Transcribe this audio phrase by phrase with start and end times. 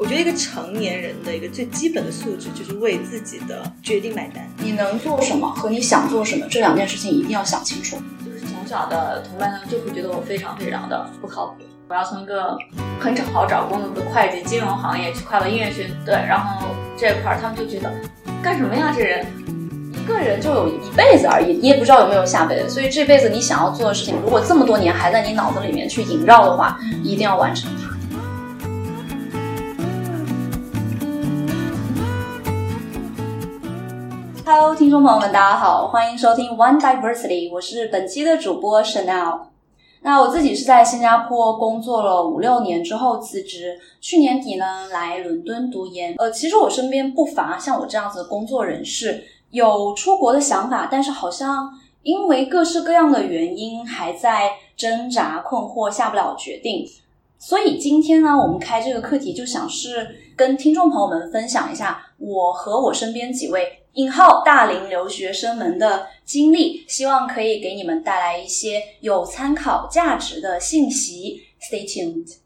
[0.00, 4.42] 我觉得一个成年人的一个最基本的素质就是为自己的决定买单。
[4.56, 7.98] 你能做什么和你想做什么这两件事情一定要想清楚。
[8.24, 11.56] 就是从小的同伴呢就会觉得我非常非常的不靠谱。
[11.86, 12.56] 我要从一个
[12.98, 17.92] 很好找工作的会计、金融行业去跨到音乐学对，然后这块儿他们就觉得
[18.42, 18.94] 干什么呀？
[18.96, 19.26] 这人
[19.92, 22.70] 一个人就有一辈子而已，你也不知道有没有下辈子。
[22.70, 27.89] 所以这辈子你想要做的事情，如果这么多年还在你脑子里面去萦绕的话，一定要完成它。
[34.52, 39.42] Hello，听众朋友们，大家好，欢迎收听 One Diversity，我是本期的主播 Chanel。
[40.00, 46.16] 那我自己是在新加坡工作了五六年之后辞职，去年底呢来伦敦读研。
[46.18, 51.70] 呃，其实我身边不乏像我这样子的工作人士，有出国的想法，但是好像
[52.02, 56.84] 因为各式各样的原因还在挣扎困惑，下不了决定。
[57.38, 63.76] 所以今天呢，我们开这个课题就想是跟听众朋友们分享一下我和我身边几位。
[63.94, 71.42] 引号大龄留学生们的经历，希望可以给你们带来一些有参考价值的信息。
[71.60, 72.36] Stay tuned。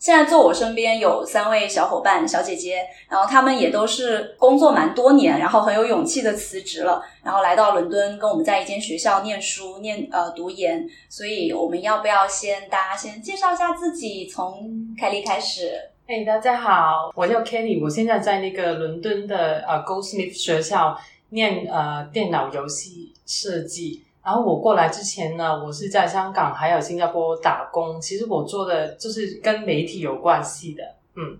[0.00, 10.88] 现在坐我身边有三位小伙伴、小姐姐，然后他们也都是工作蛮多年，然后很有勇气的辞职了，然后来到伦敦跟我们在一间学校念书、念呃读研。
[11.08, 15.89] 所以我们要不要先大家先介绍一下自己，从凯莉开始？
[16.12, 24.02] 嘿，大家好，我叫 Kenny，我现在在那个伦敦的呃 Goldsmith 学校念呃电脑游戏设计。
[24.24, 30.82] 然后我过来之前呢，我是在香港还有新加坡打工，其实我做的就是跟媒体有关系的，
[31.14, 31.38] 嗯。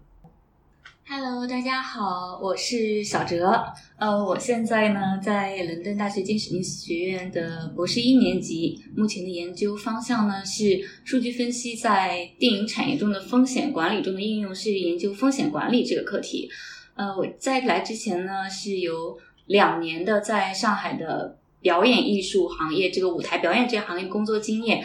[1.13, 3.65] Hello，大家好，我是小哲。
[3.99, 16.49] 呃，我现在呢在伦敦大学金史密斯学院的博士一年级，目前的研究方向呢是数据分析在电影产业中的风险管理中的应用，是研究风险管理这个课题。
[16.95, 24.81] 呃，我在来之前呢是有两年的在上海的表演艺术行业这个舞台表演这个行业工作经验，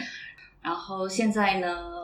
[0.60, 1.94] 然后现在呢。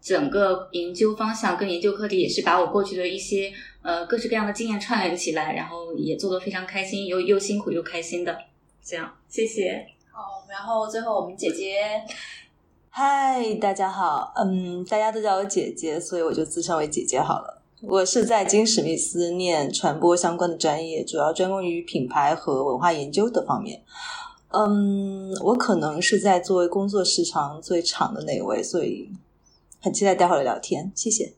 [0.00, 3.52] 整个研究方向跟研究课题也是把我过去的一些
[3.82, 8.36] 呃各式各样的经验串联起来，然后也做得非常开心，又又辛苦又开心的，
[8.84, 9.86] 这样谢谢。
[10.12, 11.76] 好，然后最后我们姐姐，
[12.90, 17.62] 嗨，大家好，嗯，大家都叫我姐姐，所以我就自称为姐姐好了。
[17.82, 23.82] 我是在金史密斯念传播相关的专业，主要专攻于品牌和文化研究的方面。
[24.50, 29.10] 嗯，我可能是在作为工作时长最长的那位，所以。
[29.86, 31.32] 很期待待会儿的聊天，谢谢。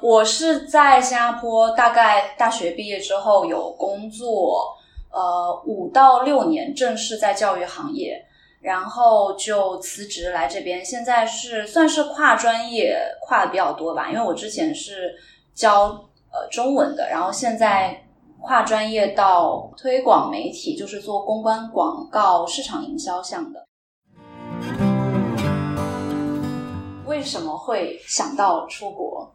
[0.00, 4.76] 我是在新加坡，大概大学毕业之后有工作，
[5.10, 8.24] 呃，五到六年正式在教育行业，
[8.60, 10.84] 然后就辞职来这边。
[10.84, 15.12] 现在是算是跨专业跨的比较多吧，因为我之前是
[15.52, 15.86] 教
[16.30, 18.00] 呃中文的，然后现在
[18.40, 23.66] 跨专业到推广媒体，就是做公关、广告、市场营销项的。
[27.10, 29.28] 为什么会想到出国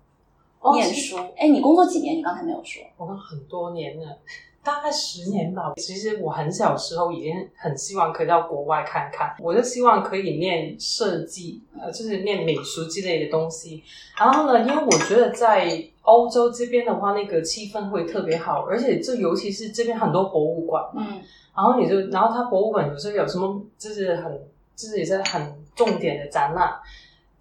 [0.73, 1.17] 念书？
[1.35, 2.15] 哎，你工作几年？
[2.15, 2.81] 你刚才没有说。
[2.95, 4.17] 我很多年了，
[4.63, 5.73] 大概十年吧。
[5.75, 13.83] 其实我很小时候已经很希望可以到国外看看，我就希望可以念设计，呃，就是念美术之类的东西。
[14.17, 21.21] 然后呢，因为我觉得在欧洲这边的话，那个气氛会特别好，而且这尤其是这边很多博物馆，嗯，
[21.53, 24.31] 然后你就，然后它博物馆有时候有什么，就是很，
[24.77, 26.73] 就是也是很重点的展览。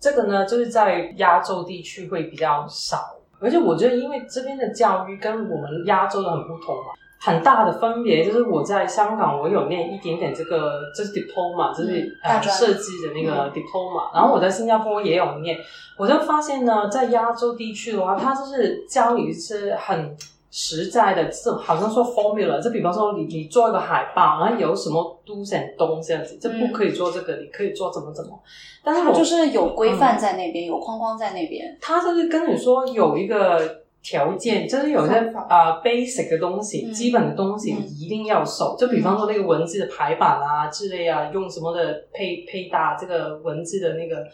[0.05, 6.93] 这个呢，就是在亚洲地区会比较少，而且我觉得，因为这边的教育跟我们亚洲的很不同嘛，
[7.23, 15.57] 很大的分别就是我在香港，我有念一点点这个，就是 diploma，就是呃设计的那个 diploma，然后我在新加坡也有念，
[15.97, 20.15] 我就发现呢，在亚洲地区的话，它就是教你是很。
[20.57, 28.41] 实在的，这好像说 formula，就比方说你你做一个海报，然后有什么 do and don't 这样子，这不可以做这个，你可以做怎么怎么。
[28.85, 31.77] 但是它就是有规范在那边，有框框在那边。
[31.81, 35.15] 他就是跟你说有一个条件，就是有些
[35.49, 38.77] 啊 basic 的东西，基本的东西你一定要守。
[38.79, 44.25] 就比方说那个文字的排版啊之类啊，用什么的配配搭这个文字的那个。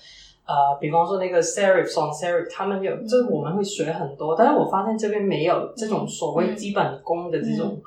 [0.50, 7.80] 呃，比方说那个 serif on serif，他们有，就是我们会学很多，但是我发现这边没有这种所谓基本功的这种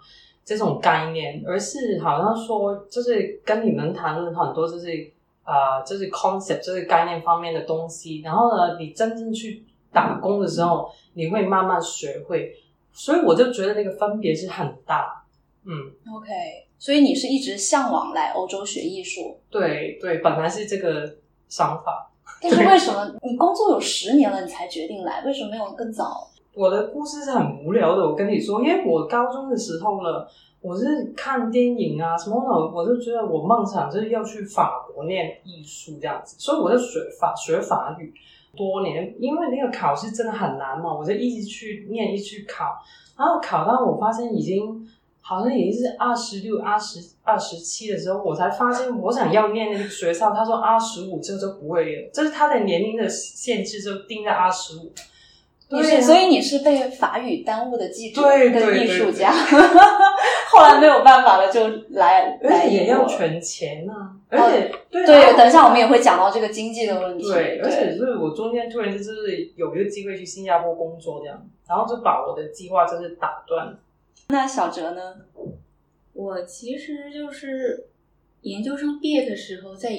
[0.45, 5.11] 这种概念，而是好像说，就是跟你们谈论很多，就是
[5.43, 12.55] 呃，就是 concept，就是概念方面的东西，然后呢，你真正去打工的时候，你会慢慢学会，
[12.93, 15.25] 所以我就觉得那个分别是很大，
[15.65, 15.73] 嗯
[16.15, 16.29] ，OK，
[16.79, 19.37] 所以你是一直向往来欧洲学艺术？
[19.49, 21.17] 对对，本来是这个
[21.49, 22.09] 想法。
[22.43, 25.23] 但是为什么你工作有十年了，你才决定来？
[25.25, 26.27] 为什么没有更早？
[26.53, 30.27] 我的故事是很无聊的，我跟你说，因为我高中的时候呢，
[30.61, 38.13] 我是看电影啊什么的，我就觉得我梦想就是要去法国念艺术这样子，所以我就学法学法语
[38.55, 42.75] 多年，因为那个考试真的很难嘛，我就一直去念，一直去考，
[43.17, 44.82] 然后考到我发现已经
[45.25, 54.91] 好像已经是二十六、二十二十七的时候，我才发现我想要念那个学校，他说二十五这就不会了，这是他的年龄的限制就定在二十五。
[55.69, 59.31] 你是，所以你是被法语耽误的记者对的艺术家，
[60.51, 67.23] 后来没有办法了，就来而也要存钱啊、而且、对对，啊等一下我们也会讲到这个经济的问题。
[67.23, 73.75] 对，而且就是我中间突然就是有一个机会去新加坡工作这样，然后就把我的计划就是打断。
[74.29, 75.15] 那小哲呢？
[76.13, 77.87] 我其实就是
[78.41, 79.97] 研究生毕业的时候在，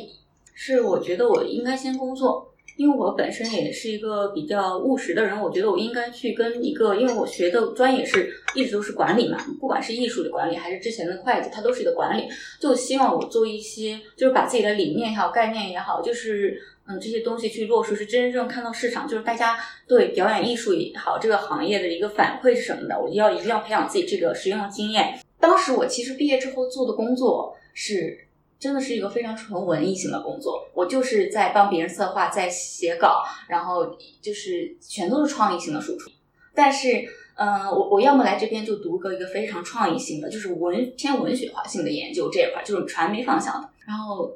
[0.55, 12.29] 是我觉得我应该先工作，因为我本身也是一个比较务实的人，我觉得我应该去跟一个，因为我学的专业是一直都是管理嘛，不管是艺术的管理还是之前的会计，它都是一个管理，
[12.61, 25.19] 就希望我做一些，就是把自己的理念也好、概念也好，就是嗯这些东西去落实，是真正看到市场，就是大家对表演艺术也好这个行业的一个反馈是什么的，我要一定要培养自己这个实用的经验。
[25.41, 28.27] 当时我其实毕业之后做的工作是
[28.59, 36.11] 真的是一个非常纯文艺型的工作，我就是在帮别人策划，在写稿，然后就是全都是创意型的输出。
[36.55, 37.05] 但是，
[37.37, 43.69] 嗯、我我要么来这边就读个一个非常创意性的，就是文偏文学化性的研究这一块，就是传媒方向的。
[43.87, 44.31] 然后，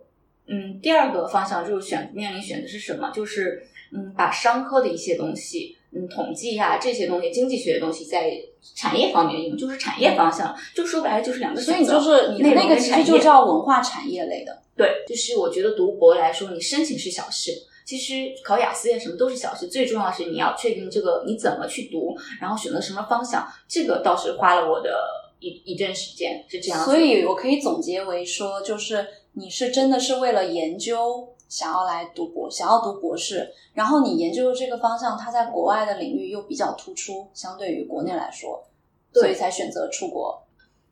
[0.49, 3.11] 嗯，第二个方向就是选面临选的是什么？
[3.11, 3.62] 就是
[3.93, 8.39] 嗯，把商科的一些东西，嗯，统计呀、这些东西，经济学的东西，在
[8.75, 11.93] 产业方面用，就是产业方向，就说白了就是两个所以选择。
[11.95, 14.62] 你就是你的那个其实就叫文化产业类的。
[14.77, 17.53] 对，就是我觉得读博来说，你申请是小事，
[17.85, 24.95] 其实考雅思呀什么都是小事，最重要的是你要确定这个你怎么去读，然后选择什么方向，这个倒是花了我的
[25.41, 26.85] 一一阵时间，是这样。
[26.85, 29.06] 所以我可以总结为说，就是
[29.38, 38.61] 你是真的是为了研究想要来读博，想要读博士，然后你研究的这个方向，它在国外的领域又比较突出，相对于国内来说，
[39.12, 40.43] 所以才选择出国。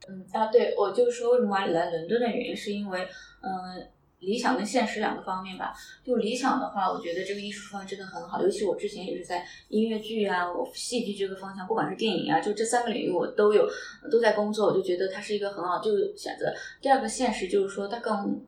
[0.09, 3.01] 嗯啊，对，我就是说为什么来伦敦的原因，是因为
[3.43, 3.87] 嗯、呃
[4.21, 5.75] 理想跟现实两个方面吧。
[6.05, 13.69] 就理想的话，我觉得这个艺术方向真的很好，尤其我之前也是在音乐剧啊、我戏剧这个方向，不管是电影啊，就这三个领域我都有
[14.11, 16.53] 都在工作，我就觉得它是一个很好就选择。
[16.81, 18.41] 第二个现实就是说，它更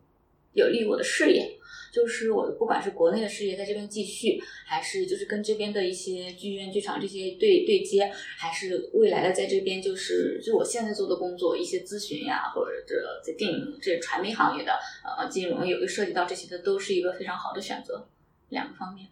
[0.53, 1.57] 有利于我的事业。
[1.98, 18.06] 就是我不管是国内的事业在这边继续，还是就是跟这边的一些剧院、剧场这些对对接，还是未来的在这边就是就我现在做的工作，一些咨询呀，或者这在电影这传媒行业的呃金融有涉及到这些的，都是一个非常好的选择，
[18.50, 19.08] 两个方面。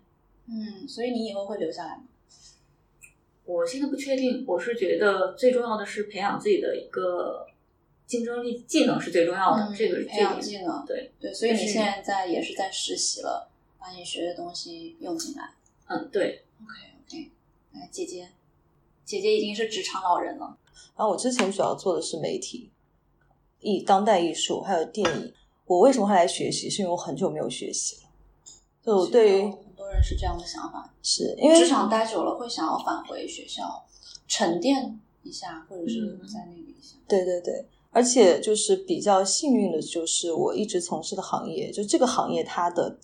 [0.48, 2.04] 嗯，所以你以后会留下来吗？
[3.44, 7.46] 我现在不确定，我是觉得最重要的是培养自己的一个
[8.06, 15.50] 竞争力，技能是最重要的，嗯这个是培养这点技能对，对，所以你现在在也是在实习了，把你学的东西用进来。
[15.88, 16.70] 嗯，对，OK
[17.06, 17.30] OK，
[17.72, 18.28] 来姐姐，
[19.04, 20.56] 姐姐已经是职场老人了。
[20.96, 22.70] 然后我之前主要做的是媒体、
[23.60, 25.32] 艺、当代艺术，还有电影。
[25.66, 26.70] 我为什么会来学习？
[26.70, 28.02] 是因为我很久没有学习了。
[28.84, 33.84] 就我对于很多人是这样的想法，是因为职场待久了会想要返回学校
[34.28, 36.96] 沉淀一下，或者是嗯在那个一下。
[37.08, 42.98] 对对对，而且就是比较幸运的，就是我一直从事的行业，就这个行业它的，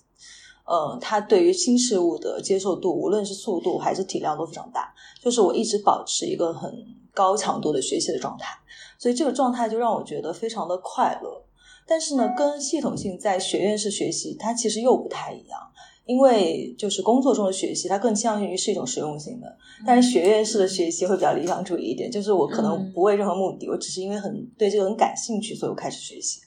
[0.67, 4.93] 呃，它对于新事物的接受度，无论是速度还是体量都非常大。
[5.19, 6.71] 就是我一直保持一个很
[7.11, 8.55] 高强度的学习的状态，
[8.99, 11.43] 所以这个状态就让我觉得非常的快乐。
[11.87, 15.59] 但是呢，跟系统性在学院式学习，它其实又不太一样。
[16.05, 26.41] 因为就是工作中的学习，它更倾向于是一种实用性的，但是学院式的学习会比较理想主义一点，就是我可能嗯不为任何目的，我只是因为很对这个很感兴趣，所以我开始学习。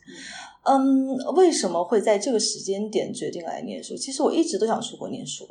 [0.65, 3.97] 嗯，为什么会在这个时间点决定来念书？
[3.97, 5.49] 其实我一直都想出国念书。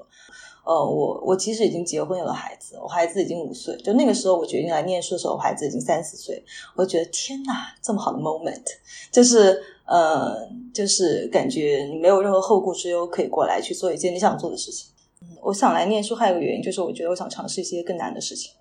[0.66, 6.44] 呃，我我其实已经结婚有了孩子，我孩子已经五岁，就那个时候我决定来念书的时候，我孩子已经三四岁，
[6.76, 8.64] 我就觉得天哪，这么好的 moment，
[9.12, 14.90] 就是呃，就是感觉你没有任何后顾之忧，可以过来去做一件你想做的事情。
[15.22, 18.52] 嗯，我想来念书还有一个原因就是，我觉得我想尝试一些更难的事情，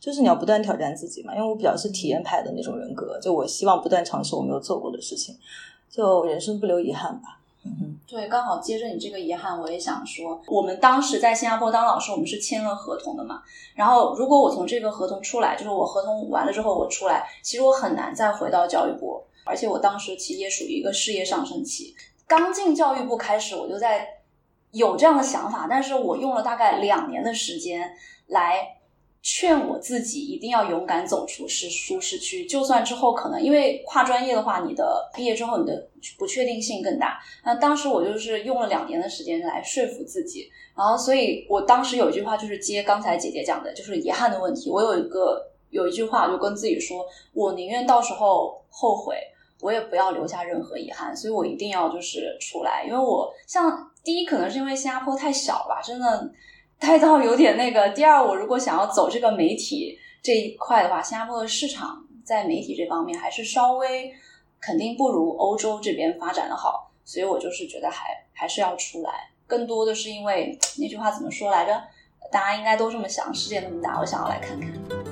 [0.00, 5.36] 就是你要不断挑战自己嘛，因为我比较是体验派的那种人格，就我希望不断尝试我没有做过的事情，
[5.90, 7.40] 就人生不留遗憾吧。
[7.64, 7.96] 嗯哼。
[8.08, 13.40] 对，刚好接着你这个遗憾，我也想说，我们当时在新加坡当老师，我们是签了合同的嘛。
[13.74, 21.94] 然后，如果我从这个合同出来，就是我合同完了之后我出来，其实我很难再回到教育部，而且我当时其实也属于一个事业上升期。
[22.26, 24.06] 刚进教育部开始，我就在
[24.70, 27.92] 有这样的想法，但是我用了大概两年的时间
[28.28, 28.78] 来
[29.20, 37.20] 劝我自己一定要勇敢走出是舒适区，就算之后可能因为跨专业的话，你的毕业之后你的不确定性更大。
[37.44, 44.70] 那当时我就是用了两年的时间来说服自己，然后所以我当时有一句话就是接刚才姐姐讲的，就是遗憾的问题。
[44.70, 49.16] 我有一个有一句话就跟自己说，我宁愿到时候后悔，
[49.62, 56.30] 我也不要留下任何遗憾，所以我一定要就是出来，因为我像第一可能是因为新加坡太小吧，真的。
[56.78, 57.88] 待到有点那个。
[57.90, 64.12] 第二，我如果想要走这个媒体这一块的话，新加坡的市场在媒体这方面还是稍微
[64.60, 69.30] 肯定不如欧洲这边发展的好，所以我就是觉得还还是要出来。
[69.46, 71.80] 更多的是因为 那句话怎么说来着？
[72.32, 75.11] 大家应该都这么想，世界那么大，我想要来看看。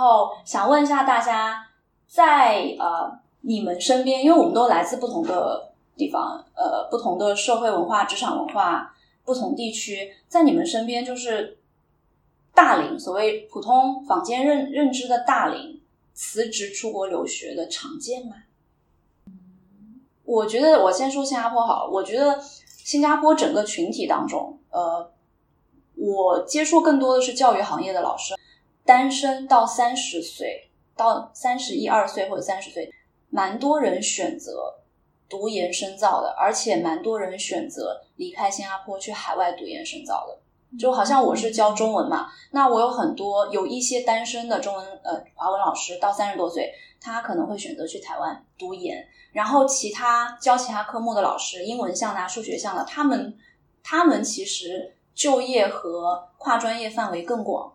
[0.00, 1.66] 后想问一下大家，
[2.06, 11.58] 在呃你们身边，因为我们都来自不同的地方，呃不同的社会文化、职场文化、不同地区，在你们身边就是
[12.54, 15.80] 大龄，所谓普通坊间认认知的大龄
[16.14, 18.36] 辞职出国留学的常见吗？
[20.24, 25.10] 我觉得我先说新加坡好，我觉得新加坡整个群体当中，呃，
[25.96, 28.34] 我接触更多的是教育行业的老师。
[28.90, 32.92] 单身到三十岁，到三十一二岁或者三十岁，
[33.28, 34.80] 蛮多人选择
[35.28, 40.76] 读研深造的，而且蛮多人选择离开新加坡去海外读研深造的。
[40.76, 49.06] 就好像我是教中文嘛，那我有很多有一些单身的中文呃华文老师，到三十多岁，他可能会选择去台湾读研。
[49.30, 53.38] 然后其他教其他科目的老师，英文项的、数学项的，他们
[53.84, 57.72] 他们其实就业和跨专业范围更广。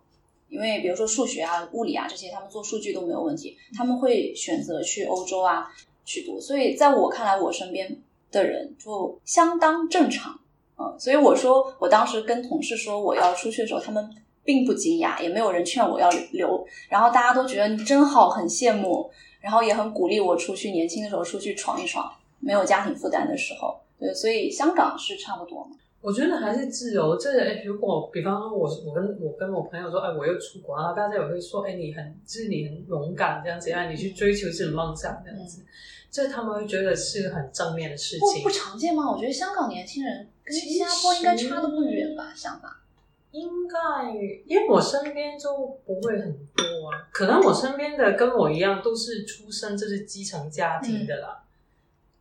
[0.50, 5.72] 因为比如说数学啊、物理啊这些，他们做数据都没有问题，他们会选择去欧洲啊
[6.06, 6.40] 去读。
[6.40, 10.40] 所以在我看来，我身边的人就相当正常，
[10.78, 14.10] 嗯，所以我说我当时跟同事说我要出去的时候，他们
[14.44, 19.10] 并不惊讶，也没有人劝我要留，然后大家都觉得你真好，很羡慕，
[19.42, 25.72] 然后也很鼓励我出去，年轻的时候出去闯一闯，没有家庭负担的时候，对，所以香港是差不多嘛。
[26.06, 27.18] 我觉得还是自由。
[27.18, 35.64] 这哎，如果比方说，我我跟我跟我朋友说，哎，我又出国然后大家也会说，哎，你很就是你很勇敢这样子，啊，你去追求自己的梦想这样子，
[36.12, 38.44] 这他们会觉得是很正面的事情。
[38.44, 39.12] 不不常见吗？
[39.12, 42.32] 我觉得香港年轻人跟新加坡应该差的不远吧？
[42.36, 42.84] 想法
[43.32, 44.14] 应该，
[44.46, 45.52] 因为我身边就
[45.86, 51.42] 不会很多啊，可能我身边的跟我一样都是出生就是基层家庭的啦。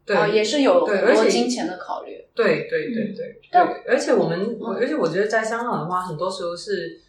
[0.06, 2.24] 对，也是有很多金钱的考虑。
[2.34, 7.00] 对对对对对，而且我们，而且我觉得在香港的话，很多时候是，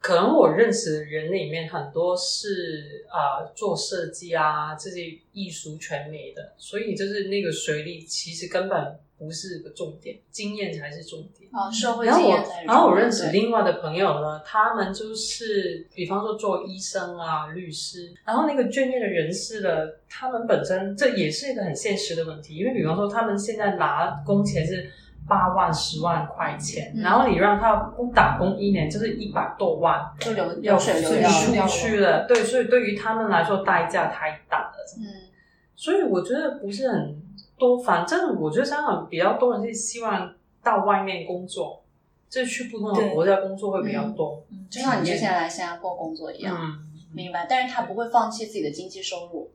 [0.00, 8.98] 可能我认识的人里面很多是啊做设计啊这些艺术传媒的，所以就是那个学历其实根本。
[9.20, 11.50] 不是个重点，经验才是重点。
[11.52, 19.68] 哦，社会经验才然后我认识另外的朋友呢，他们就是，比方说做医生啊、律师，然后那个专业的人士呢，
[20.08, 24.90] 他们本身这也是一个很现实的问题，因为比方说他们现在拿工钱是
[25.28, 32.26] 八万、十万块钱，然后你让他不打工一年就是一百多万，就流流水流出去了。
[32.26, 34.72] 对，所以对于他们来说代价太大了。
[34.98, 35.28] 嗯，
[35.76, 37.20] 所以我觉得不是很。
[37.60, 41.82] 多，反正我觉得香港比较多人是希望到外面工作，
[42.28, 44.42] 就去不同的国家工作会比较多。
[44.50, 46.78] 嗯，就像你之前来新加坡工作一样，嗯，
[47.14, 47.46] 明白。
[47.48, 49.50] 但是他不会放弃自己的经济收入。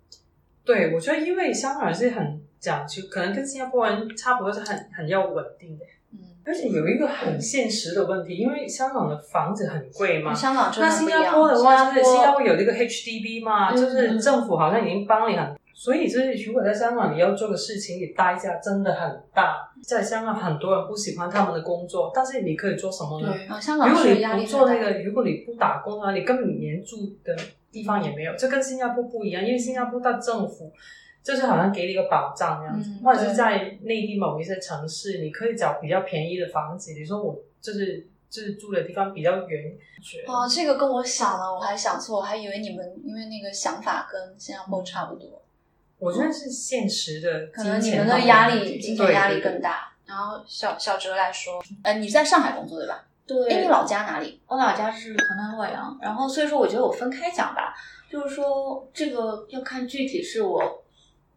[0.64, 5.86] 对，我觉得因为香港人是很讲究，可能跟新加坡人差不多，是很很要稳定的。
[6.12, 15.56] 嗯，而且有一个很现实的问题，因为香港的房子很贵嘛，香港那新加坡的话，就是新加坡有这个 HDB 嘛，就是政府好像已经帮你很。
[15.78, 19.70] 所以，就是如果在香港你要做的事情，你代价真的很大。
[19.84, 23.90] 在香港，很多人不喜欢他们的工作，但是你可以做什么呢香港？
[23.90, 27.36] 如果你不做那个，如果你不打工啊，你根本连住的
[27.74, 28.34] 地方也没有。
[28.38, 30.72] 这跟新加坡不一样，因为新加坡的政府
[31.22, 36.94] 就是好像给你一个保障这样子，或者是在内地某一些城市，你可以找比较便宜的房子。
[36.94, 39.78] 你说我就是就是住的地方比较远。
[40.26, 45.42] 哦，这个跟我想的我还想错，我还以为你们因为那个想法跟新加坡差不多。
[46.00, 49.92] 我觉得是现实的，可能你们的压力、金钱压力更大。
[50.06, 53.06] 然后小小哲来说，呃，你在上海工作对吧？
[53.26, 53.50] 对。
[53.50, 54.40] 哎，你老家哪里？
[54.46, 55.98] 我老家是河南洛阳。
[56.02, 57.74] 然后所以说，我觉得我分开讲吧，
[58.12, 60.84] 就是说这个要看具体是我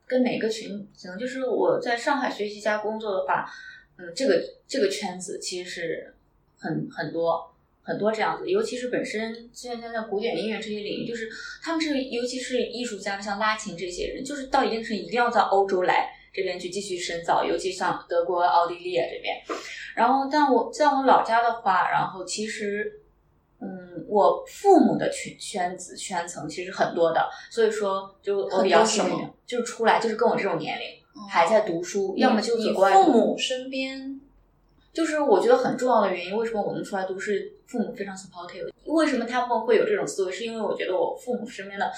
[0.06, 3.48] 跟哪个群可能就是我在上海学习加工作的话，
[3.96, 6.14] 嗯，这个这个圈子其实是
[6.58, 7.50] 很很多
[7.88, 11.26] 很多这样子，尤其是本身现在在古典音乐这些领域，就是
[11.62, 19.34] 他们这个尤其是艺术家，像拉琴这些人，就是到一定程度一定要到欧洲来这边去继续深造，尤其像德国、奥地利这边。
[19.96, 23.00] 然后，但我在我老家的话，然后其实。
[23.60, 30.86] 嗯，我父母的圈圈子圈层其实很多的，所以说就我比较幸运，就是出来就是跟我这种年龄
[31.28, 34.20] 还在读书，要么就父母身边，
[34.92, 38.68] 就是我觉得很重要的原因，为什么我能出来读，是父母非常 supportive。
[38.86, 40.32] 为什么他们会有这种思维？
[40.32, 41.92] 是因为我觉得我父母身边的。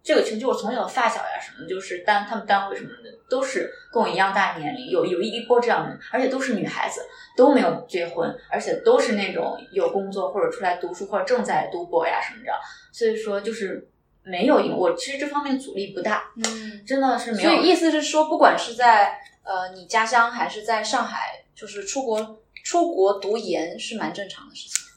[0.00, 7.02] 这个群就我从小的发小呀什么，就是单他们单位什么的都是跟我一样大年龄，有有一波这样的人，而且都是女孩子，
[7.36, 12.52] 都没有结婚，而且都是那种有工作或者出来读书或者正在读博呀什么的，
[12.90, 13.86] 所以说就是
[14.22, 17.50] 没有因我其实这方面阻力不大，嗯，真的是没有。
[17.50, 24.87] 所以意思是说，不管是在呃你家乡还是在上海，就是出国出国读研是蛮正常的事情。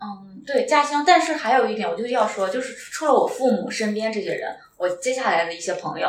[0.00, 6.08] 嗯，对家乡，但是还有一点，我就要说，就是除了我父母身边这些人，我接下来的一些朋友，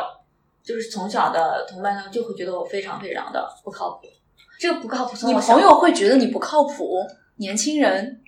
[0.62, 4.06] 就是从小的同伴呢，就会觉得我非常非常的不靠谱。
[4.60, 7.04] 这个不靠谱，你朋友会觉得你不靠谱，
[7.38, 8.22] 年轻人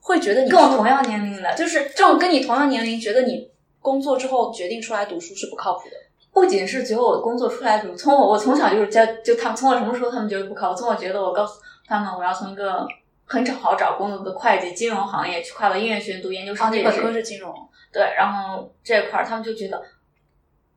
[0.00, 3.50] 会觉得你跟我同样年龄的，就是这种跟你同样年龄，觉得你
[3.80, 5.96] 工作之后决定出来读书是不靠谱的。
[6.32, 10.78] 不仅是觉得我工作出来读，从我我从小就是教，就他们从我什么时候他们觉得不靠谱？
[10.78, 12.88] 从我觉得我告诉他们我要从一个。
[13.32, 17.50] 很好找工作的会计、金融行业去跨到音乐学院读研究生，这本科是金融，
[17.90, 19.82] 对，然后这块儿他们就觉得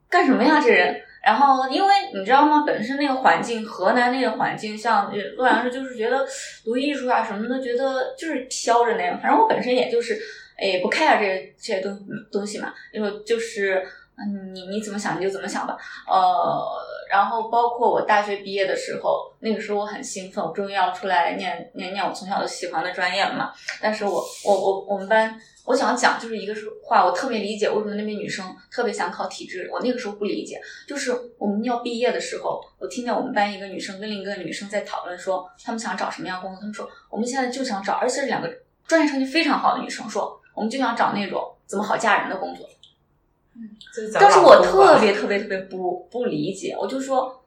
[0.09, 1.01] 干什么呀这人？
[1.21, 2.63] 然后因为你知道吗？
[2.65, 6.25] 本身那个环境，河南那个环境，像洛阳市，就是觉得
[6.63, 9.19] 读艺术啊什么的，觉得就是飘着那样。
[9.19, 10.17] 反正我本身也就是
[10.57, 11.99] 哎不 care 这这些东
[12.31, 13.85] 东西嘛，因为就是。
[14.17, 15.75] 嗯，你你怎么想你就怎么想吧。
[16.07, 16.65] 呃，
[17.09, 23.51] 然后包括我大学毕业的时候，那个时候我很兴奋，我终于要出来念念念我从小就喜欢的专业了嘛。
[23.81, 29.69] 但是我我我我们班，我想讲就是一个是话，我特别理解为什么那边女生特别想考体制。
[29.71, 36.59] 我那个时候不理解，就是我们要毕业的时候，我听见我们班一个女生跟另一个女生在讨论说，他们想找什么样工作。
[36.59, 38.51] 他们说我们现在就想找，而且是两个
[38.87, 42.67] 专业成绩非常好的女生说，我们就想找那种怎么好嫁人的工作。
[43.57, 43.69] 嗯，
[44.13, 47.45] 当时我特别特别特别不不理解，我就说，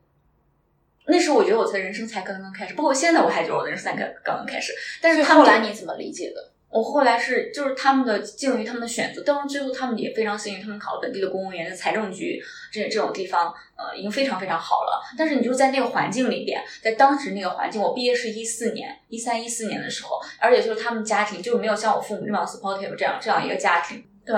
[1.07, 4.73] 那时候我觉得我的人生才刚刚开始，包括现在我还觉得我的人生才刚刚刚开始。
[5.03, 6.53] 但是后来你怎么理解的？
[6.71, 12.39] 我后来是就是他们的敬于他们的选择，当然最后他们也非常幸运，他们考了本地的公务员、财政局
[12.71, 15.03] 这这种地方，呃，已经非常非常好了。
[15.17, 24.37] 但是你就在那个环境里边，在当时那个环境，我毕业是一四年，一三一四年的时候，而且就是他们家庭就没有像我父母这样 supportive 这样这样一个家庭，对。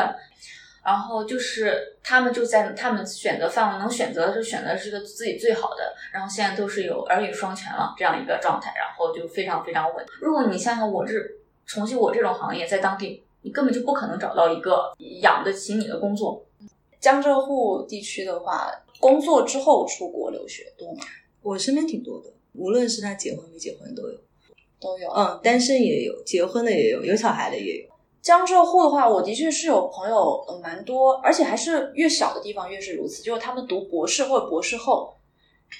[0.84, 10.04] 然后就是他们就在他们选择范围能选择的就选择是个自己最好的，然后现在都是有儿女双全了这样一个状态，然后就非常非常稳。
[10.20, 11.14] 如果你想想我这
[11.66, 16.44] 重庆我这种行业在当地，你根本就不可能找到一个养得起你的工作。
[16.98, 21.04] 江浙沪地区的话，工作之后出国留学多吗？
[21.42, 24.18] 我身边挺多的，无论是他结婚没结婚都有，
[24.80, 25.10] 都有。
[25.10, 27.89] 嗯，单身也有，结婚的也有，有小孩的也有。
[28.22, 33.22] 江浙沪的话，我的确是有朋友，呃，蛮多，而且还是越小的地方越是如此。
[33.22, 35.16] 就是他们读博士或者博士后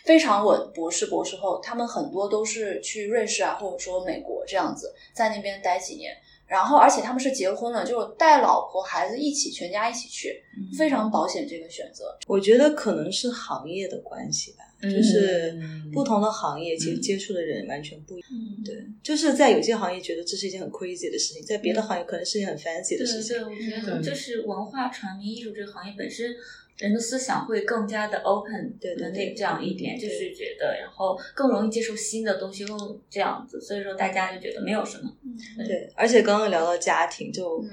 [0.05, 6.17] 非常稳，博士博士后，他们很多都是去瑞士啊，或者说美国这样子，在那边待几年。
[6.51, 10.43] 然后，而且他们是结婚了，就带老婆孩子一起，全家一起去，
[10.77, 12.19] 非常保险这个选择。
[12.27, 14.65] 我觉得可能是行业的关系吧。
[14.83, 15.61] 就是
[15.93, 18.31] 不同的行业，其实接触的人完全不一样。
[18.65, 23.37] 对，就是在有些行业觉得这是一件很 crazy 的事情，在别的行业可能是一件很 fancy 的事情。
[23.37, 26.35] 对，我觉得就是文化传媒艺术这个行业本身，
[26.81, 35.11] 人的思想会更加的 open，对对那这样一点，就是觉得然后更容易接受新的东西，更这样子，所以说大家就觉得没有什么。
[35.59, 37.65] 对，而且刚刚聊到家庭，就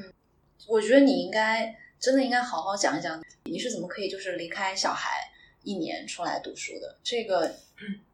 [0.68, 5.10] 我觉得你应该真的应该好好讲一讲，你是怎么可以就是离开小孩。
[5.64, 7.52] 一年出来读书的这个，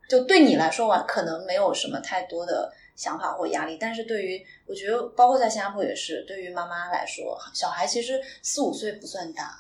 [0.10, 3.78] 就对你来说，完可能没有什么太多的想法或压力。
[3.80, 9.56] 但是对于我觉得，包括在新加坡也是，对于妈妈来说，小孩其实四五岁不算大，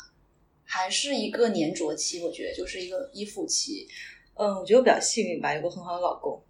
[0.73, 2.19] 还是一个粘着期。
[2.21, 3.87] 我觉得就是一个依附期。
[4.35, 6.41] 嗯，我觉得我比较幸运吧，有个很好的老公，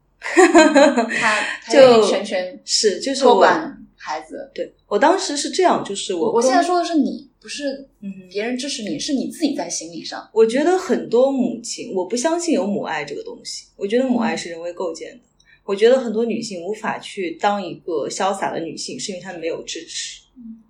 [1.19, 4.49] 他 就全权是就是托管孩子。
[4.55, 7.29] 对我当时是这样，就是我我现在说的是你。
[7.43, 10.29] 不是，嗯，别人支持你，是你自己在心理上。
[10.33, 13.65] 我觉得很多母亲，我不相信有母爱这个东西。
[13.75, 15.23] 我觉得母爱是人为构建的。
[15.65, 20.21] 我觉得很多女性无法去当一个潇洒的女性，是因为她没有支持。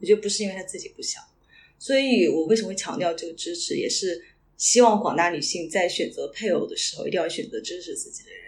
[0.02, 1.22] 我觉得不是因为她自己不想。
[1.84, 4.24] 所以我为什么会强调这个支持，也是
[4.56, 8.40] 希望广大女性在选择配偶的时候，一定要选择支持自己的人。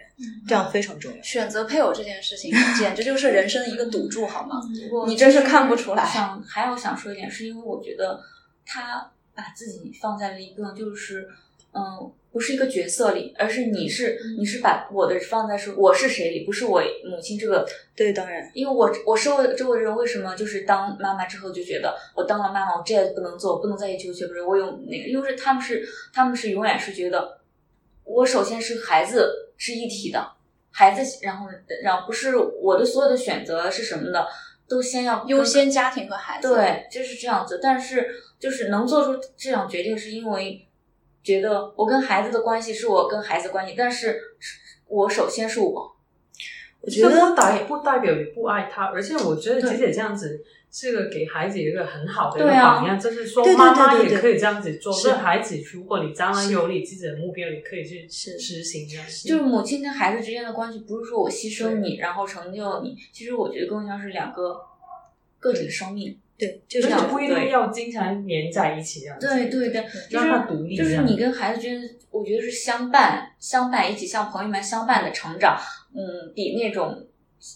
[0.48, 1.22] 这样非常重要。
[1.22, 4.62] 选择配偶这件事情，简直就是人生的一个赌注，好吗？
[5.06, 8.18] 你真是看不出来想还有想说一点，是因为我觉得
[8.64, 11.28] 他把自己放在了一个就是
[11.72, 17.66] 嗯，不是一个角色里，而是你是你是把我的放在是我是谁里，不是我母亲这个。
[17.94, 27.38] 对，当然，因为我我周围周围人为什么就是当妈妈之后就觉得我当了妈妈，我这也不能做，不能再去求学，不是我有那个，因为是他们是他们是永远是觉得
[28.04, 30.32] 我首先是孩子是一体的。
[30.70, 31.46] 孩子，然后，
[31.82, 34.26] 然后不是我的所有的选择是什么的，
[34.68, 36.52] 都先要优先家庭和孩子。
[36.52, 37.58] 对，就是这样子。
[37.62, 38.06] 但是，
[38.38, 40.65] 就是能做出这样决定，是因为
[41.26, 44.16] 觉得我跟孩子的关系是我跟孩子关系，但是
[44.86, 45.92] 我首先是我。
[46.80, 50.44] 我觉得不代不代表你不爱他，而且我觉得姐姐这样子。
[50.68, 54.92] 是个给孩子一个很好的一个榜样，就是说妈妈也可以这样子做。
[54.92, 59.06] 是孩子，如果你将来有你自己的目标，你可以去实行这样。
[59.24, 62.94] 就是母亲跟孩子之间的关系，不是说我牺牲你，然后成就你。
[63.10, 64.60] 其实我觉得更像是两个
[65.38, 66.20] 个体的生命。
[66.38, 69.18] 对，就是不一定要经常黏在一起这样。
[69.18, 70.76] 对对对，让他独立。
[70.76, 75.58] 就是你跟孩子之间，我觉得是相伴，相伴一起像朋友们相伴的成长。
[75.94, 77.06] 嗯，比那种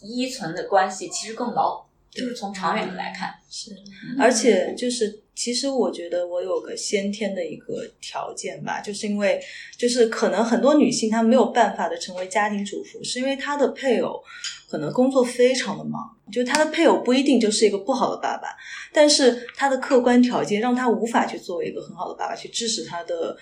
[0.03, 1.85] 依存的关系其实更牢。
[2.11, 3.71] 就是从长远的来看，是，
[4.19, 9.41] 而且就是，其实我觉得我有个先天的一个条件吧，就是因为，
[9.79, 14.23] 就是可能很多女性她没有办法的成为家庭主妇，是因为她的配偶
[14.69, 18.49] 可能工作非常的忙，就她的配偶不一定就是一个不好的爸爸，
[18.93, 23.35] 但是他的客观条件让他无法去作为一个很好的爸爸，去支持他的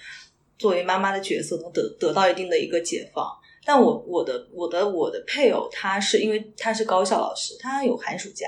[0.56, 3.26] 作为妈妈的角色能得得到一定的一个解放。
[3.64, 8.46] 但我我的我的我的配偶，他是因为他是高校老师，他有寒暑假，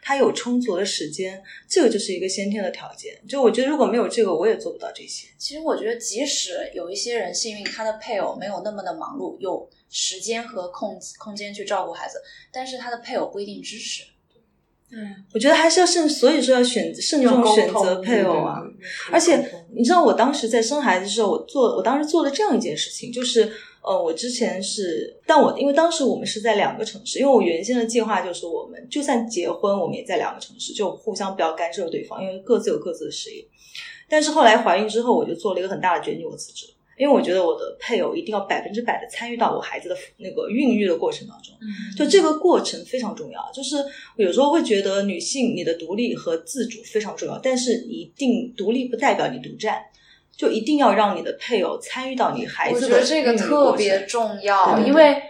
[0.00, 3.20] 他有充足的时间，这个就是一个先天的条件。
[3.28, 5.26] 就我觉得如果没有这个，我也做不到这些。
[5.36, 14.04] 其实我觉得，即使有一些人幸运，他的配偶没有那么的忙碌，有时间和空空间去照顾孩子，但是他的配偶不一定支持。
[14.92, 18.60] 嗯，我觉得还是要慎，所以说要选慎重选择配偶啊。
[19.10, 19.36] 而且
[19.74, 23.52] 你知道，我当时在生孩子的时候，我做我当时做了这样一件事情，就是。
[23.82, 33.42] 呃，我之前是，但我因为当时我们是在两个城市，因为我原先的计划就是我们就算结婚，我们也在两个城市，就互相不要干涉对方，因为各自有各自的事业。
[34.06, 36.66] 但是后来怀孕之后，我就做了一个很大的决定，我辞职，
[36.98, 41.54] 因为我觉得我的配偶一定要百分之百的参与到我孩子的那个孕育的过程当中，
[41.96, 43.50] 就这个过程非常重要。
[43.50, 43.76] 就是
[44.16, 49.82] 有时候会觉得女性你的独立和自主非常重要，但是一定独立不代表你独占。
[50.40, 55.22] 就一定要让你的配偶参与到你孩子的我觉得这个特别重要，因为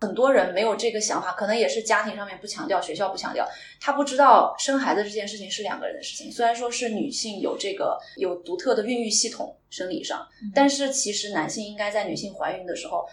[0.00, 3.44] 很多人没有这个想法，可能也是家庭上面不强调，学校不强调，
[3.80, 6.30] 他不知道生孩子这件事情是两个人的事情。
[6.30, 13.04] 虽然说是女性有这个有独特的孕育系统，生理上，但是其实男性应该在女性怀孕的时候，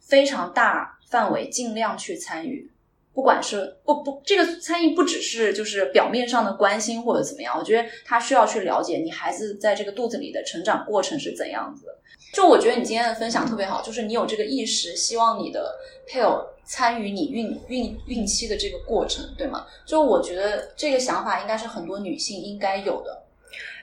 [0.00, 2.70] 非常大范围尽量去参与。
[3.14, 11.86] 不管是不不，这个参与不只是就是表面上的关心或者怎么样，我觉得他需要去了解你孩子在这个肚子里的成长过程是怎样子。
[12.32, 15.76] 就我觉得你今天的分享特别好，就是你有这个意识，希望你的
[16.08, 19.64] 配偶参与你孕孕孕期的这个过程，对吗？
[19.86, 23.22] 就我觉得这个想法应该是很多女性应该有的，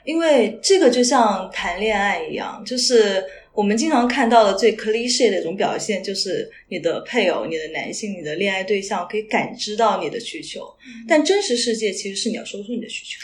[0.03, 3.23] 因为这个就像谈恋爱一样，就是。
[3.53, 10.61] 我们经常看到的最 cliche 的一种表现，就是你的配偶、你的男性、你的恋爱对象可以感知到你的需求，
[11.07, 13.19] 但真实世界其实是你要说出你的需求。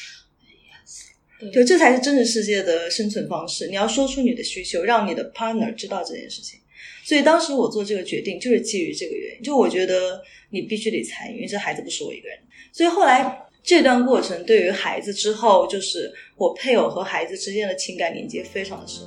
[1.54, 3.68] 就这才是真实世界的生存方式。
[3.68, 6.60] 你要说出你的需求，让你的 partner 知道这件事情。
[7.06, 9.44] 所以当时我做这个决定，就是基于这个原因。
[9.44, 12.38] 就我觉得你必须得参与，因为这孩子不是我一个人。
[12.74, 19.04] 所以后来这段过程对于孩子之后，就是我配偶和孩子之间的情感连接非常的深。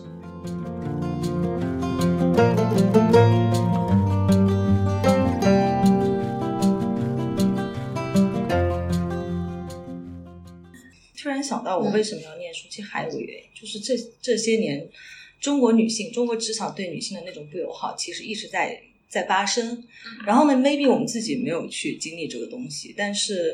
[11.51, 12.69] 想到，我为什么要念书？
[12.71, 14.89] 其实还有个原因，就是这这些年，
[15.41, 19.83] 中国女性、中国职场对女性的那种不友好，其实一直在在发生。
[20.25, 23.53] 然后呢，maybe 我们自己没有去经历这个东西，但是。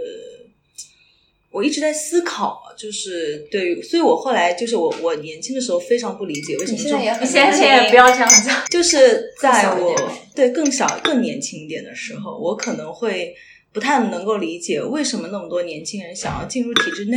[1.53, 9.97] 我一直在思考，就是对于，所以我后来就是我我年轻的时候非常不理解为什么现在也很现在也不要这样子， 就是在我
[10.35, 13.35] 对更小更年轻一点的时候，我可能会
[13.73, 17.17] 不太能够理解为什么那么多年轻人想要进入体制内。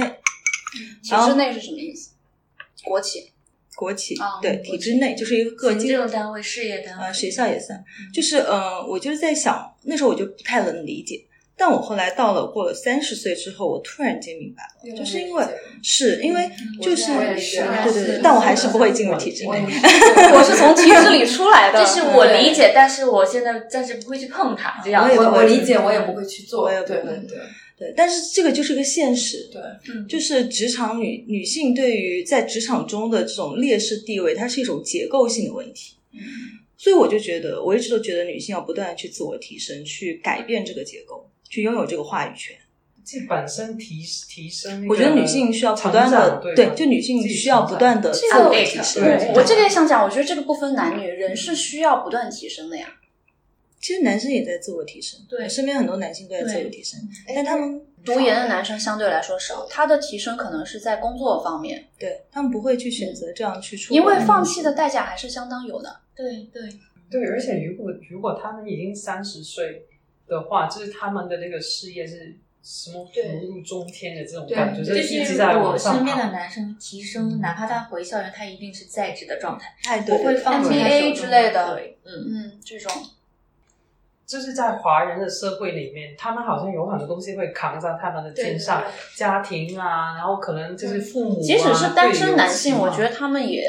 [1.04, 2.12] 体制内是什么意思？
[2.84, 3.32] 国企，
[3.76, 7.84] 国企对体制内就是一个各行政单位、事业单位，呃，学校也算。
[8.14, 11.26] 就是呃，我就是在想，那时候我就不太能理解。
[11.62, 15.46] 但我后来到了过了三十岁之后，我突然间明白了，就是因为
[15.84, 16.50] 是因为
[16.82, 17.04] 就是
[17.38, 19.60] 是对对对，但我还是不会进入体制内。
[20.34, 24.82] 我是从体制里出来的，这是我理解，但是我现在暂时不会去碰它。
[24.82, 27.38] 这样我也我我理解，我也不会去做，对对对
[27.80, 29.62] 对，但是这个就是个现实，对，
[30.10, 35.96] 就是职场女女性对于在职场中的这种劣势地位，它是一种结构性的问题。
[36.78, 42.56] 所以我就觉得，我一直都觉得女性要不断的去自我提升，去改变这个结构，去拥有这个话语权。
[43.06, 49.04] 这本身提提升我觉得女性需要不断的，对对，就女性需要不断的自我提升。
[49.04, 52.88] 对我这个也想讲，我觉得这个不分男女，人是需要不断提升的呀。
[53.80, 57.00] 其实男生也在自我提升，对身边很多男性都在自我提升，
[57.34, 66.00] 但他们读研的男生相对来说少，他的提升可能是在工作方面，对他们不会去选择这样去出国，因为放弃的代价还是相当有的。
[66.16, 66.62] 对对，
[67.10, 69.86] 对，而且如果如果他们已经三十岁
[70.28, 76.32] 的话，就是他们的那个事业是什么对如日中天的这种感觉，就是一直在我往上身边的。
[76.32, 82.92] 男生提升，哪怕他回校园，他一定是在职的状态，哎，对不会放弃他 MBA 之类的，嗯，嗯，这种
[84.30, 88.84] 就是在华人的社会里面，他们好像有很多东西会扛在他们的肩上，
[89.16, 93.66] 家庭啊，然后可能就是父母、啊，即使是单身男性，我觉得他们也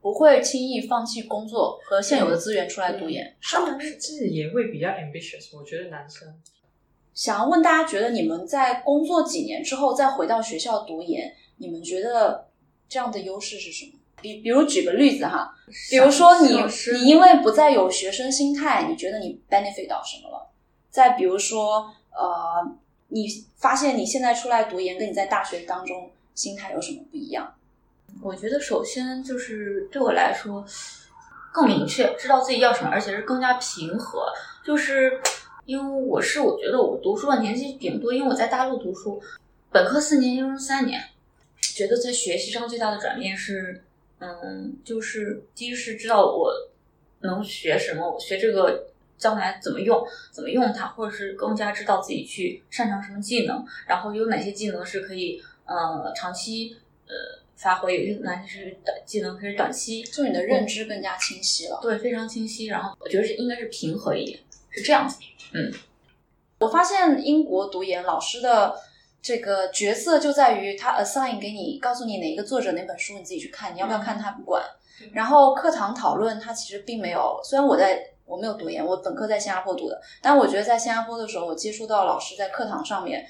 [0.00, 3.36] 不会轻易放弃工作和现有的资源出来读研。
[3.42, 5.58] 他们自己也会比较 ambitious。
[5.58, 6.32] 我觉得男生
[7.12, 12.46] 想要问大家，觉得你们在工作几年之后再回到学校读研，你们觉得
[12.88, 13.99] 这样的优势是什么？
[14.22, 15.54] 比比如举个例子哈，
[15.90, 16.62] 比如说你
[16.94, 20.50] 你因为不再有学生心态，你觉得你 benefit 到什么了？
[20.90, 22.76] 再比如说呃，
[23.08, 27.54] 你发现你现在出来读研，跟你在大学当中心态有什么不一样？
[28.22, 30.64] 我觉得首先就是对我来说
[31.52, 34.26] 更明确，知道自己要什么，而且是更加平和。
[34.64, 35.20] 就是
[35.64, 39.22] 因为我是我觉得我读书的年纪顶多，因为我在大陆读书，
[39.70, 41.00] 本科四年，研究生三年，
[41.60, 43.84] 觉得在学习上最大的转变是，
[44.20, 46.52] 嗯，就是第一是知道我
[47.20, 48.86] 能学什么，我学这个
[49.18, 57.14] 将来怎么用，怎么用它，或者是更加知道自己去擅长什么技能，然后有哪些技能是可以呃长期呃
[57.56, 61.78] 发挥，有些哪些是短技能可以短期，就你的认知更加清晰了。
[61.82, 62.66] 对，非常清晰。
[62.66, 64.38] 然后我觉得是应该是平和一点，
[64.70, 65.18] 是这样子。
[65.52, 65.72] 嗯
[66.60, 68.74] 我发现英国读研老师的
[69.22, 74.62] 这个角色就在于他 assign 给你，告诉你哪一个作者哪本书你自己去看，你要不要看他不管。
[75.12, 83.26] 然后课堂讨论他其实并没有，虽然我在我没有读研，我本科在新加坡读的，但我觉得在新加坡的时候，我接触到老师在课堂上面，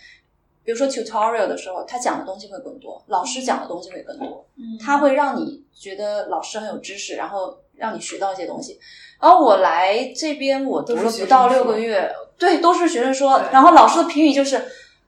[0.65, 4.45] 比如说 tutorial 的时候，他讲的东西会更多，老师讲的东西会更多。
[4.57, 8.79] 嗯他会让你觉得老师很有知识，然后让你学到一些东西。
[9.21, 14.61] 然后我来这边，我读了不到六个月，对，都是学生说，然后老师的评语就是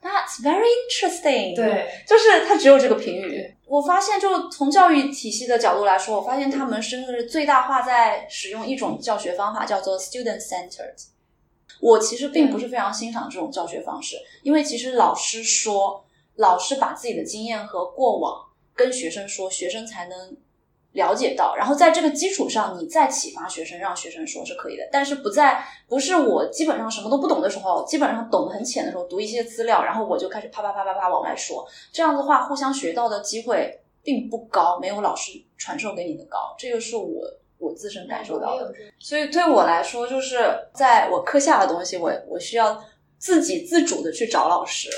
[0.03, 3.55] That's very interesting，，对，就是它只有这个评语。
[3.67, 11.07] 我发现，就从教育体系的角度来说，我发现他们真的是最大化在使用一种教学方法，叫做 student centered。
[11.81, 20.37] 我其实并不是非常欣赏这种教学方式，因为其实老师说，老师把自己的经验和过往跟学生说，学生才能
[20.92, 24.88] 了解到，然后在这个基础上，你再启发学生，让学生说是可以的。
[24.92, 36.55] 但是不在不是我基本上什么都不懂的时候，基本上懂得很浅的时候，读一些资料，然后我就开始啪啪啪啪啪往外说，这样的话，互相学到的机会并不高，没有老师传授给你的高。
[36.59, 37.22] 这个是我
[37.59, 38.74] 我自身感受到的。
[38.98, 40.38] 所以对我来说，就是
[40.74, 42.85] 在我课下的东西，我我需要
[43.16, 44.90] 自己自主的去找老师。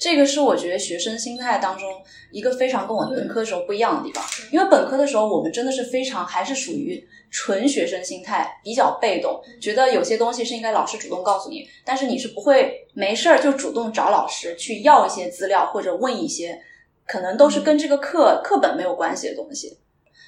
[0.00, 16.58] 这个是我觉得学生心态当中一个非常跟我本科的时候不一样的地方，因为本科的时候我们真的是非常还是属于纯学生心态，比较被动，觉得有些东西是应该老师主动告诉你，但是你是不会没事儿就主动找老师去要一些资料或者问一些
[17.06, 19.76] 可能都是跟这个课课本没有关系的东西。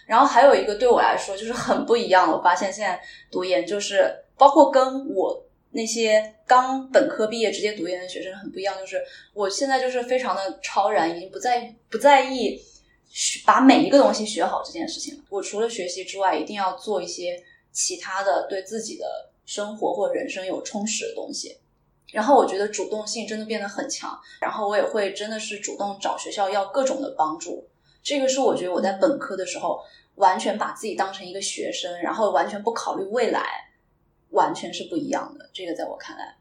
[0.05, 9.03] 然后还有一个对我来说就是很不一样的，我发现现在读研就是包括跟我那些刚本科毕业直接读研的学生很不一样，就是
[9.35, 12.61] 我现在就是非常的超然，已经不在不在意
[13.45, 15.25] 把每一个东西学好这件事情了。
[15.29, 21.59] 我除了学习之外，一定要做一些其他的对自己的生活或者人生有充实的东西。
[22.13, 27.67] 然后我觉得主动性真的变得很强，然后我也会真的是主动找学校要各种的帮助。
[28.03, 29.81] 这个是我觉得我在本科的时候
[30.17, 33.43] 完全把自己当成一个学生，然后完全不考虑未来，
[34.33, 35.49] 完全是不一样的。
[35.53, 36.35] 这个在我看来，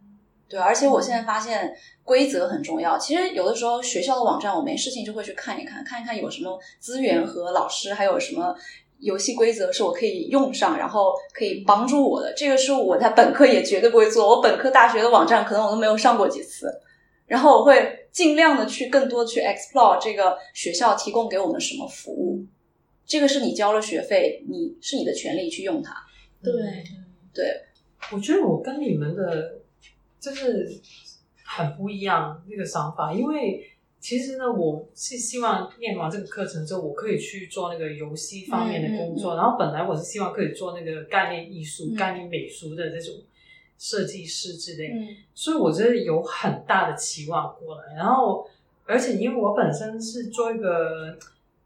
[0.50, 1.74] 对，而且我现在发现
[2.04, 2.98] 规则很重要。
[2.98, 8.56] 其实有的时候学校的网站我没事情就会去看一看，看一看有什么资源和老师，还有什么
[9.00, 12.34] 游戏规则是我可以用上，然后可以帮助我的。
[12.34, 14.28] 这个是我在本科也绝对不会做。
[14.28, 16.68] 我本科大学的网站可能我都没有上过几次，
[17.26, 22.46] 然后我会尽量的去更多去 explore 这个学校提供给我们什么服务。
[23.06, 25.96] 这个是你交了学费，你是你的权利去用它。
[26.44, 26.54] 对
[27.34, 27.62] 对，
[28.12, 29.60] 我觉得我跟你们的
[30.20, 30.80] 就是
[31.46, 39.34] 很不一样那个想法，因为其实呢，我是希望念完这个课程之后，我可以去做那个游戏方面的工作。
[39.34, 43.14] 嗯嗯嗯然后本来我是希望可以做那个概念艺术、嗯概念美术的这种
[43.78, 44.92] 设计师之类。
[44.94, 47.94] 嗯所以我觉得有很大的期望过来。
[47.96, 48.50] 然后，
[48.86, 51.18] 而且因为我本身是做一个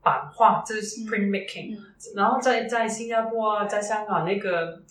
[0.04, 1.84] 版画，就是 print making，、嗯
[2.16, 4.82] 然后在在新加坡啊，在香港那个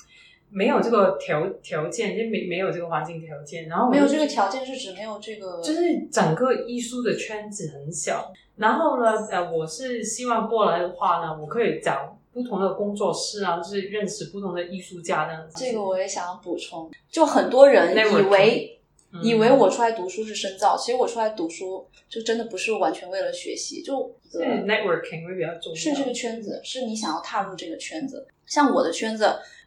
[0.55, 8.33] 没有这个条条件，就没没有这个环境条件，然后没有这个条件是指没有这个，就是整个艺术的圈子很小。
[8.57, 15.57] 然后呢，呃，我是希望过来的话呢，我可以找不同的工作室啊，就是认识不同的艺术家这样子。
[15.59, 18.81] 这个我也想要补充，就很多人以为
[19.12, 25.75] 嗯以为我出来读书是深造，其实我出来读书就真的不是完全为了学习，就是 networking 会比较重要。
[25.75, 28.25] 是这个圈子，是你想要踏入这个圈子。
[28.47, 29.25] 像我的圈子，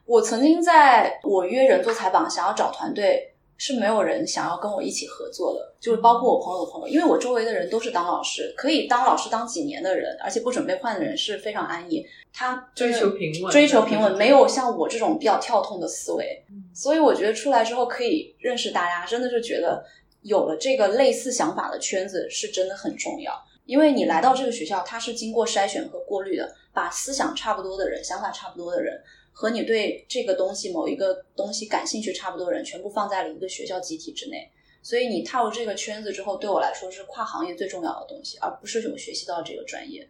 [0.07, 12.05] 我曾经在我约人做采访，想要找团队，是没有人想要跟我一起合作的，就是包括我朋友的朋友，因为我周围的人都是当老师，可以当老师当几年的人，而且不准备换的人是非常安逸。
[12.33, 16.41] 他追求平稳，追求平稳，没有像我这种比较跳痛的思维。
[16.49, 19.83] 嗯所以我觉得出来之后可以认识大家，真的是觉得
[20.21, 23.33] 有了这个类似想法的圈子是真的很重要。
[23.65, 29.01] 因为你来到这个学校，它是经过筛选和过滤的，把思想差不多的人、想法差不多的人
[29.39, 34.49] 和你对这个东西某一个东西感兴趣差不多的人，全部放在了一个学校集体之内。
[34.81, 40.09] 所以你踏入这个圈子之后，对我来说是跨行业最重要的东西，而不是我学习到这个专业。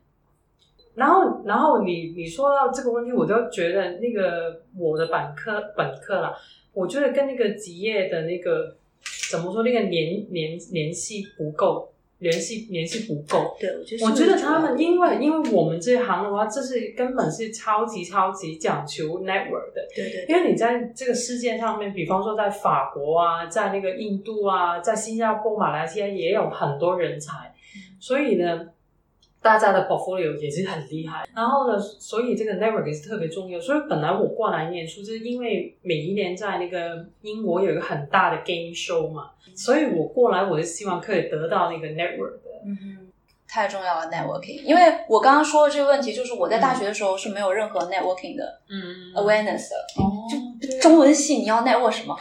[0.95, 6.33] 然后，然后你你说到这个问题，我就觉得那个我的本科本科啦，
[6.71, 8.77] 我觉得跟那个职业的那个
[9.29, 13.55] 怎么说，那个联联联系不够，联系联系不够。
[13.59, 27.53] 对，我觉得我觉得他们，因为因为我们这行的话，这是根本是超级超级讲求 network 的，对对因为你在这个世界上面，比方说在法国啊，在那个印度啊，在新加坡、马来西亚也有很多人才，
[27.99, 28.67] 所以呢，
[29.47, 31.25] 大家的 portfolio 也是很厉害。
[31.33, 33.57] 然后呢，所以这个 network 也是特别重要。
[33.61, 42.49] 所以本来我过来念书，就是因为每一年在那个英国有一个很大的 game show 嘛，所以我过来我是希望可以得到那个 network 的。
[42.65, 43.07] 嗯
[43.49, 44.61] 太重要了，networking。
[44.63, 49.75] 因为我刚刚说的这个问题，就是我在大学的时候是没有任何 networking 的嗯 awareness 的。
[49.95, 50.27] 哦，
[50.61, 52.13] 就中文系你要 network 什么？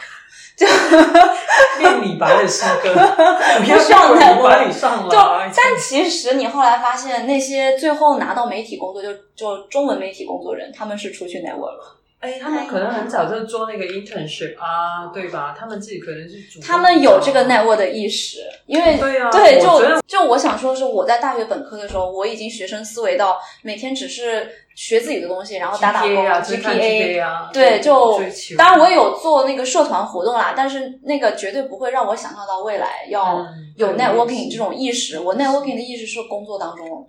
[1.79, 2.93] 念李白的诗歌，
[3.63, 5.15] 不要需要叫李白你上就。
[5.17, 11.95] 但其实你后来发现，那些最后拿到媒体工作，就就中文媒体工作人，他们是出去 network 了。
[12.19, 15.55] 哎，他们可能很早就做那个 internship 啊，对吧？
[15.57, 28.19] 他们自己可能是主他们有这个 network 的意识，因为对啊对，我就就我想说的是，我在大学本科的时候，我已经学生思维到每天只是学自己的东西，然后打打工 GPA 啊，对，就
[28.57, 35.19] 当然我也有做那个社团活动啦，但是那个绝对不会让我想象到未来要嗯有 networking 这种意识。
[35.19, 37.07] 我 networking 的意识是工作当中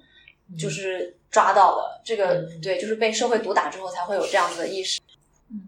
[0.59, 5.01] 就是抓到的，这个嗯对，就是被社会毒打之后才会有这样子的意识。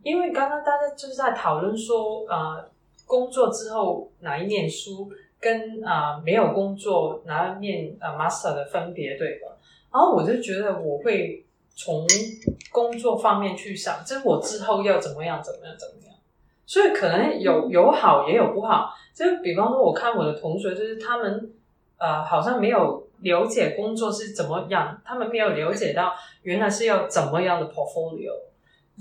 [0.03, 2.71] 因为刚刚大家就是在讨论说，呃，
[3.07, 9.49] 工作之后哪一念书，跟啊、呃没有工作哪一念呃 master 的分别，对吧？
[9.93, 11.45] 然后我就觉得我会
[11.75, 12.07] 从
[12.71, 16.15] 工作方面去想，就是我之后要怎么样，怎么样，怎么样。
[16.67, 21.51] 所以可能有有好也有不好，就是比方说，我看我的同学，就是他们
[21.99, 28.33] 呃好像没有了解工作是怎么样，他们没有了解到原来是要怎么样的 portfolio。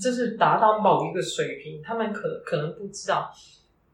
[0.01, 3.29] 就是达到某一个水平，他们可可能不知道。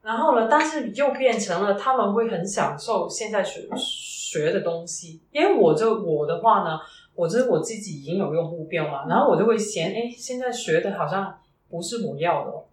[0.03, 5.19] 然后呢，但是又变成了他们会很享受现在学学的东西。
[5.31, 6.79] 因为我就我的话呢，
[7.15, 11.35] 我就是我自己已经有一个目标嘛，然后我就会嫌，哎，现在学的好像
[11.71, 12.65] 不是我要的、哦。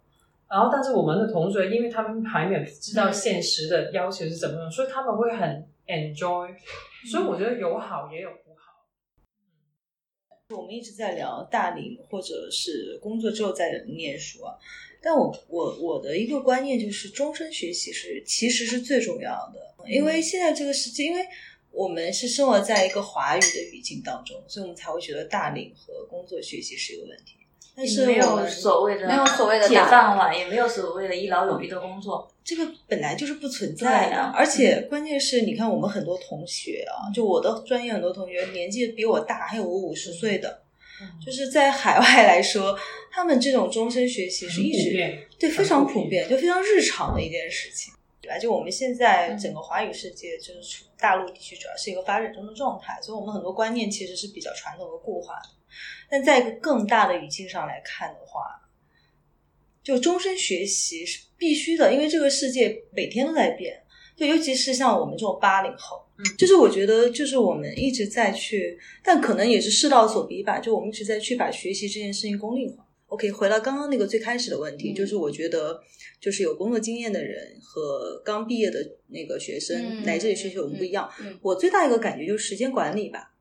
[0.47, 6.53] 然后，但是我们的同学，因为他们还没有知道现实的要求是怎么样，所以他们会很 enjoy。
[7.09, 8.73] 所以我觉得有好也有不好。
[10.55, 14.55] 我们一直在聊大龄或者是工作之后再念书啊，
[15.01, 21.25] 但我我我的一个观念就是终身学习是其实是最重要的，因为现在这个世界，因为
[21.71, 27.42] 我们是生活在一个华语的语境当中，所以我们才会觉得大龄和工作学习是一个问题。
[27.75, 32.31] 但是没有所谓的没有所谓的铁饭碗，也没有所谓的一劳永逸的工作。
[32.43, 40.61] 这个本来就是不存在的，啊而且关键是，你看我们很多同学啊，就我的专业很多同学年纪比我大，还有我五十岁的，
[41.25, 42.77] 就是在海外来说，
[43.09, 48.37] 他们这种终身学习是一直对非常普遍，就非常日常的一件事情，对吧？
[48.37, 55.49] 就我们现在整个华语世界，就是大陆地区主要是一个发展中的状态，所以我们很多观念其实是比较传统和固化的。
[56.09, 58.41] 但在一个更大的语境上来看的话，
[59.83, 63.79] 就终身学习是必须的，因为这个世界每天都在变。
[64.15, 72.85] 就尤其是像我们这种八零后，嗯，就是我觉得，就是我们一直在去，但可能也是世道所逼吧，就我们一直在去把学习这件事情功利化。
[73.07, 75.81] OK，回到刚刚那个最开始的问题，就是我觉得，
[76.19, 81.09] 就是有工作经验的人和刚毕业的那个学生来这里学习，我们不一样。
[81.41, 83.32] 我最大一个感觉就是时间管理吧。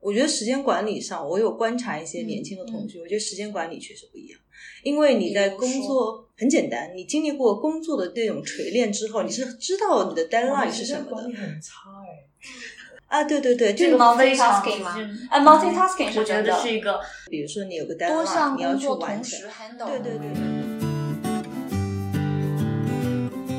[0.00, 4.38] 我觉得时间管理上，我有观察一些年轻的同学，我觉得时间管理确实不一样。
[4.82, 11.10] 因为你在工作很简单，你经历过工作的这种锤炼之后，你是知道你的 deadline 是什么的。
[11.10, 12.28] 管理很差哎。
[13.06, 14.94] 啊，对对对，这个 multitasking 吗？
[15.30, 19.40] 啊，multitasking 我觉得是一个，比如说你有个 deadline，你要去完成。
[19.78, 20.28] 对对对。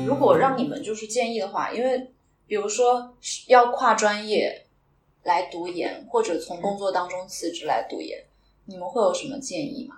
[0.06, 2.10] 如果让你们就是建议的话，因为
[2.46, 3.14] 比如说
[3.48, 4.66] 要跨专业
[5.22, 8.24] 来读研，或者从工作当中辞职来读研，
[8.64, 9.96] 你们会有什么建议吗？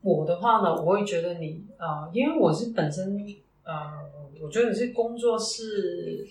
[0.00, 3.26] 我的话呢，我会觉得你啊，因为我是本身，
[3.64, 3.72] 呃，
[4.40, 6.28] 我觉得你是工作是，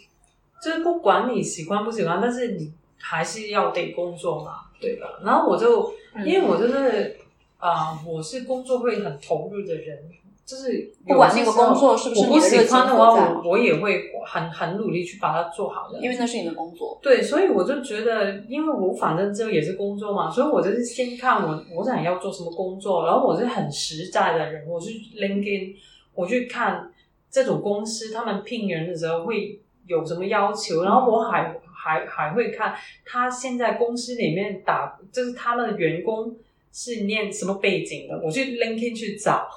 [0.62, 5.20] 就是不管你喜欢不喜欢，但是你还是要得工作嘛，对吧？
[5.24, 7.18] 然后我就，因为我就是
[7.58, 10.10] 啊，我是工作会很投入的人。
[10.46, 17.00] 就是不管那个工作是不是我不喜欢的话，我我也会很很努力去把它做好的，因为那是你的工作。
[17.02, 25.76] 对，所以我就觉得，因为我反正这也是工作嘛，所以我就是先看我我想要做什么工作，然后我是很实在的人，我去 LinkedIn，
[26.14, 26.92] 我去看
[27.32, 32.76] 这种公司他们聘人的时候会有什么要求，然后我还还还会看
[33.06, 36.36] 他现在公司里面打，就是他们的员工
[36.74, 39.48] 是念什么背景的，我去 LinkedIn 去找。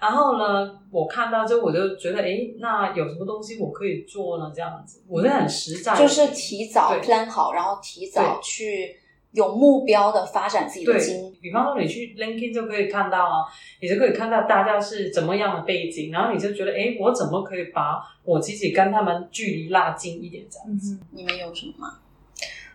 [0.00, 4.50] 然后呢，我看到之后我就觉得，哎，那有什么东西我可以做呢？
[4.54, 8.96] 这样子，我是很实在，就是提早 plan 好，然后提早去
[9.32, 11.30] 有目标的发展自己的经。
[11.42, 13.44] 比方说，你去 LinkedIn 就可以看到啊，
[13.80, 20.44] 你就可以看到大家是怎么样的背景，然后你就觉得，哎，我怎么可以把我自己跟他们距离拉近一点？
[20.50, 21.98] 这样子，你们有什么吗？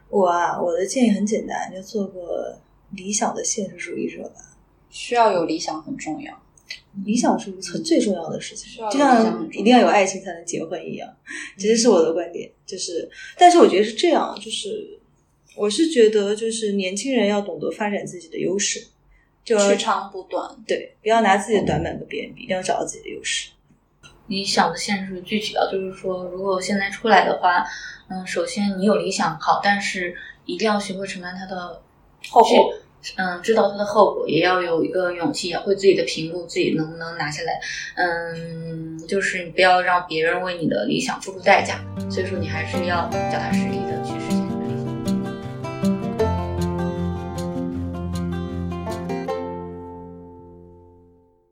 [0.09, 2.55] 我啊，我的建议很简单，就做个
[2.91, 4.35] 理想的现实主义者吧。
[4.89, 6.31] 需要有理想很重要。
[7.03, 11.09] 理想是很最重要的事情，就像一定要有爱情才能结婚一样。
[11.57, 14.97] 其实是我的观点，就是，但是我觉得是这样，就是
[15.57, 18.87] 我是觉得，就是年轻人要懂得发展自己的优势，
[19.43, 23.49] 就取长补短，对，不要拿自己的短板跟别人比，一定要找到自己的优势。
[24.27, 27.63] 理想的现实具体到就是说，如果现在出来的话，
[28.09, 30.15] 嗯，首先你有理想好，但是
[30.45, 31.81] 一定要学会承担它的
[32.29, 32.73] 后果。
[33.17, 37.59] 嗯，知道它的后果，也要有一个勇气，也会自己的评估自己能不能拿下来。
[37.95, 41.79] 嗯，就是你不要让别人为你的理想付出代价。
[42.09, 44.24] 所以说，你还是要脚踏实地的去。